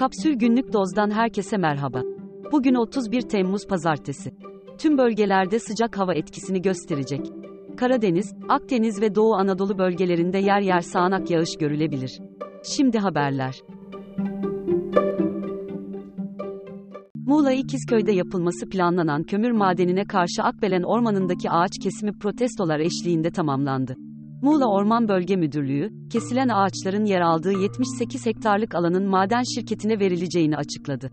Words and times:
Kapsül 0.00 0.34
Günlük 0.34 0.72
Doz'dan 0.72 1.10
herkese 1.10 1.56
merhaba. 1.56 2.02
Bugün 2.52 2.74
31 2.74 3.20
Temmuz 3.20 3.66
Pazartesi. 3.66 4.30
Tüm 4.78 4.98
bölgelerde 4.98 5.58
sıcak 5.58 5.98
hava 5.98 6.14
etkisini 6.14 6.62
gösterecek. 6.62 7.20
Karadeniz, 7.76 8.34
Akdeniz 8.48 9.00
ve 9.00 9.14
Doğu 9.14 9.34
Anadolu 9.34 9.78
bölgelerinde 9.78 10.38
yer 10.38 10.60
yer 10.60 10.80
sağanak 10.80 11.30
yağış 11.30 11.56
görülebilir. 11.60 12.20
Şimdi 12.76 12.98
haberler. 12.98 13.54
Muğla 17.14 17.52
İkizköy'de 17.52 18.12
yapılması 18.12 18.68
planlanan 18.68 19.22
kömür 19.22 19.50
madenine 19.50 20.04
karşı 20.04 20.42
Akbelen 20.42 20.82
Ormanı'ndaki 20.82 21.50
ağaç 21.50 21.72
kesimi 21.82 22.18
protestolar 22.18 22.80
eşliğinde 22.80 23.30
tamamlandı. 23.30 23.96
Muğla 24.42 24.66
Orman 24.66 25.08
Bölge 25.08 25.36
Müdürlüğü, 25.36 25.90
kesilen 26.12 26.48
ağaçların 26.48 27.04
yer 27.04 27.20
aldığı 27.20 27.52
78 27.52 28.26
hektarlık 28.26 28.74
alanın 28.74 29.06
maden 29.06 29.42
şirketine 29.54 30.00
verileceğini 30.00 30.56
açıkladı. 30.56 31.10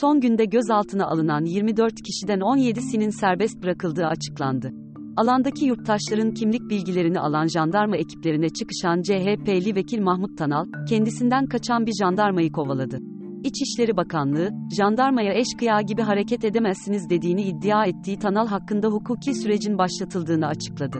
Son 0.00 0.20
günde 0.20 0.44
gözaltına 0.44 1.06
alınan 1.06 1.44
24 1.44 1.94
kişiden 2.02 2.38
17'sinin 2.38 3.10
serbest 3.10 3.62
bırakıldığı 3.62 4.06
açıklandı. 4.06 4.72
Alandaki 5.16 5.64
yurttaşların 5.64 6.34
kimlik 6.34 6.70
bilgilerini 6.70 7.20
alan 7.20 7.46
jandarma 7.46 7.96
ekiplerine 7.96 8.48
çıkışan 8.48 9.02
CHP'li 9.02 9.76
vekil 9.76 10.00
Mahmut 10.00 10.38
Tanal, 10.38 10.66
kendisinden 10.88 11.46
kaçan 11.46 11.86
bir 11.86 11.92
jandarmayı 12.02 12.52
kovaladı. 12.52 12.98
İçişleri 13.44 13.96
Bakanlığı, 13.96 14.50
jandarmaya 14.76 15.34
eşkıya 15.34 15.80
gibi 15.80 16.02
hareket 16.02 16.44
edemezsiniz 16.44 17.10
dediğini 17.10 17.42
iddia 17.42 17.86
ettiği 17.86 18.18
Tanal 18.18 18.46
hakkında 18.46 18.88
hukuki 18.88 19.34
sürecin 19.34 19.78
başlatıldığını 19.78 20.46
açıkladı. 20.46 20.98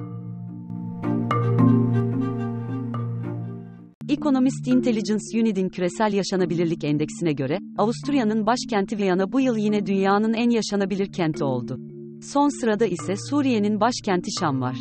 Economist 4.08 4.68
Intelligence 4.68 5.40
Unit'in 5.40 5.68
küresel 5.68 6.12
yaşanabilirlik 6.12 6.84
endeksine 6.84 7.32
göre, 7.32 7.58
Avusturya'nın 7.78 8.46
başkenti 8.46 8.98
Viyana 8.98 9.32
bu 9.32 9.40
yıl 9.40 9.56
yine 9.56 9.86
dünyanın 9.86 10.32
en 10.32 10.50
yaşanabilir 10.50 11.12
kenti 11.12 11.44
oldu. 11.44 11.78
Son 12.22 12.60
sırada 12.60 12.86
ise 12.86 13.14
Suriye'nin 13.30 13.80
başkenti 13.80 14.30
Şam 14.40 14.60
var. 14.60 14.76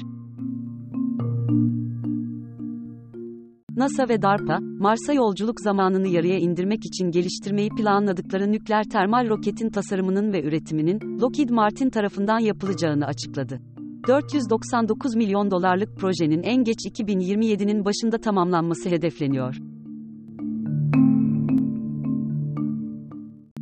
NASA 3.75 4.09
ve 4.09 4.21
DARPA, 4.21 4.59
Mars'a 4.61 5.13
yolculuk 5.13 5.61
zamanını 5.61 6.07
yarıya 6.07 6.37
indirmek 6.37 6.85
için 6.85 7.11
geliştirmeyi 7.11 7.69
planladıkları 7.69 8.51
nükleer 8.51 8.83
termal 8.83 9.29
roketin 9.29 9.69
tasarımının 9.69 10.33
ve 10.33 10.43
üretiminin 10.43 11.19
Lockheed 11.21 11.49
Martin 11.49 11.89
tarafından 11.89 12.39
yapılacağını 12.39 13.05
açıkladı. 13.05 13.72
499 14.07 15.15
milyon 15.15 15.51
dolarlık 15.51 15.97
projenin 15.97 16.43
en 16.43 16.63
geç 16.63 16.77
2027'nin 16.85 17.85
başında 17.85 18.17
tamamlanması 18.17 18.89
hedefleniyor. 18.89 19.55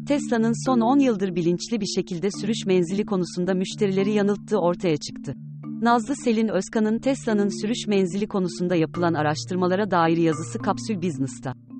Tesla'nın 0.07 0.65
son 0.65 0.79
10 0.79 0.99
yıldır 0.99 1.35
bilinçli 1.35 1.81
bir 1.81 1.85
şekilde 1.85 2.31
sürüş 2.41 2.65
menzili 2.65 3.05
konusunda 3.05 3.53
müşterileri 3.53 4.11
yanılttığı 4.11 4.57
ortaya 4.57 4.97
çıktı. 4.97 5.33
Nazlı 5.81 6.15
Selin 6.15 6.47
Özkan'ın 6.47 6.99
Tesla'nın 6.99 7.61
sürüş 7.61 7.87
menzili 7.87 8.27
konusunda 8.27 8.75
yapılan 8.75 9.13
araştırmalara 9.13 9.91
dair 9.91 10.17
yazısı 10.17 10.59
Kapsül 10.59 11.01
Business'ta. 11.01 11.70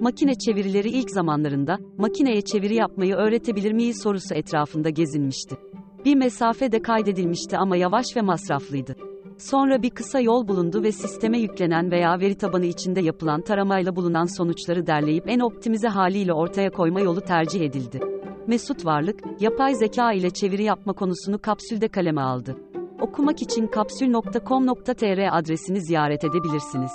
Makine 0.00 0.34
çevirileri 0.34 0.88
ilk 0.88 1.10
zamanlarında, 1.10 1.78
makineye 1.98 2.40
çeviri 2.40 2.74
yapmayı 2.74 3.14
öğretebilir 3.14 3.72
miyiz 3.72 4.02
sorusu 4.02 4.34
etrafında 4.34 4.90
gezinmişti. 4.90 5.56
Bir 6.04 6.14
mesafe 6.14 6.72
de 6.72 6.82
kaydedilmişti 6.82 7.58
ama 7.58 7.76
yavaş 7.76 8.06
ve 8.16 8.20
masraflıydı. 8.20 8.96
Sonra 9.38 9.82
bir 9.82 9.90
kısa 9.90 10.20
yol 10.20 10.48
bulundu 10.48 10.82
ve 10.82 10.92
sisteme 10.92 11.38
yüklenen 11.38 11.90
veya 11.90 12.20
veri 12.20 12.34
tabanı 12.34 12.66
içinde 12.66 13.00
yapılan 13.00 13.40
taramayla 13.40 13.96
bulunan 13.96 14.36
sonuçları 14.36 14.86
derleyip 14.86 15.24
en 15.28 15.40
optimize 15.40 15.88
haliyle 15.88 16.32
ortaya 16.32 16.70
koyma 16.70 17.00
yolu 17.00 17.20
tercih 17.20 17.60
edildi. 17.60 18.00
Mesut 18.46 18.84
Varlık, 18.86 19.20
yapay 19.40 19.74
zeka 19.74 20.12
ile 20.12 20.30
çeviri 20.30 20.62
yapma 20.62 20.92
konusunu 20.92 21.38
kapsülde 21.38 21.88
kaleme 21.88 22.20
aldı. 22.20 22.56
Okumak 23.00 23.42
için 23.42 23.66
kapsül.com.tr 23.66 25.38
adresini 25.38 25.80
ziyaret 25.80 26.24
edebilirsiniz. 26.24 26.92